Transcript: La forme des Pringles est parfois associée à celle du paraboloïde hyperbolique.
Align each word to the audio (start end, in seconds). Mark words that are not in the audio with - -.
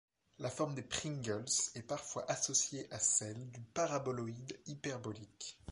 La 0.39 0.49
forme 0.49 0.73
des 0.73 0.81
Pringles 0.81 1.45
est 1.75 1.83
parfois 1.87 2.25
associée 2.27 2.91
à 2.91 2.97
celle 2.97 3.51
du 3.51 3.61
paraboloïde 3.61 4.59
hyperbolique. 4.65 5.59